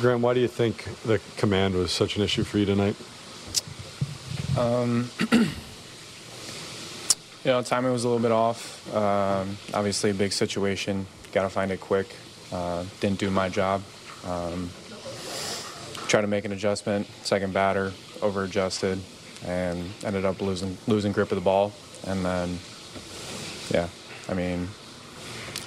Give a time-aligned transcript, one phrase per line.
[0.00, 2.96] Grant, why do you think the command was such an issue for you tonight?
[4.56, 5.46] Um, you
[7.44, 8.94] know, timing was a little bit off.
[8.94, 11.06] Um, obviously, a big situation.
[11.32, 12.16] Got to find it quick.
[12.50, 13.82] Uh, didn't do my job.
[14.24, 14.70] Um,
[16.08, 17.06] tried to make an adjustment.
[17.22, 17.92] Second batter,
[18.22, 18.98] over adjusted,
[19.44, 21.72] and ended up losing losing grip of the ball.
[22.06, 22.58] And then,
[23.70, 23.88] yeah,
[24.30, 24.66] I mean,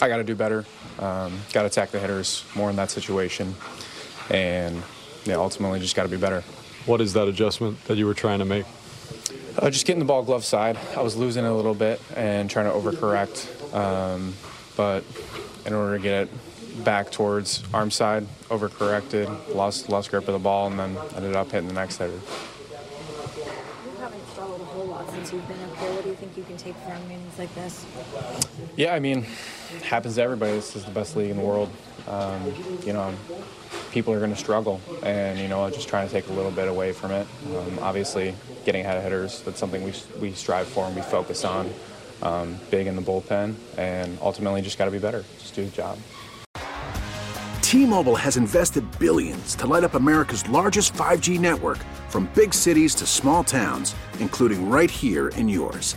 [0.00, 0.64] I got to do better.
[1.00, 3.54] Um, got to attack the hitters more in that situation,
[4.30, 4.82] and
[5.24, 6.42] yeah, ultimately just got to be better.
[6.86, 8.64] What is that adjustment that you were trying to make?
[9.58, 10.78] Uh, just getting the ball glove side.
[10.96, 14.34] I was losing it a little bit and trying to overcorrect, um,
[14.76, 15.04] but
[15.66, 20.38] in order to get it back towards arm side, overcorrected, lost lost grip of the
[20.38, 22.12] ball, and then ended up hitting the next hitter.
[22.12, 22.20] You
[23.98, 25.92] haven't struggled a whole lot since you've been up here.
[25.92, 27.84] What do you think you can take from innings like this?
[28.76, 29.26] Yeah, I mean,
[29.82, 30.52] happens to everybody.
[30.52, 31.70] This is the best league in the world.
[32.08, 32.54] Um,
[32.86, 33.12] you know,
[33.90, 36.68] people are going to struggle, and you know, just trying to take a little bit
[36.68, 37.26] away from it.
[37.56, 41.44] Um, obviously, getting ahead of hitters that's something we we strive for and we focus
[41.44, 41.70] on.
[42.22, 45.24] Um, big in the bullpen, and ultimately, just got to be better.
[45.38, 45.98] Just do the job.
[47.62, 53.06] T-Mobile has invested billions to light up America's largest 5G network, from big cities to
[53.06, 55.96] small towns, including right here in yours.